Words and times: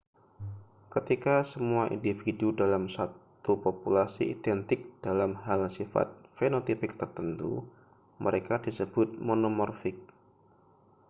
ketika 0.93 1.35
semua 1.51 1.85
individu 1.97 2.47
dalam 2.61 2.83
suatu 2.93 3.53
populasi 3.65 4.23
identik 4.35 4.81
dalam 5.05 5.31
hal 5.45 5.61
sifat 5.77 6.07
fenotipik 6.37 6.91
tertentu 7.01 7.53
mereka 8.25 8.55
disebut 8.65 9.09
monomorfik 9.27 9.97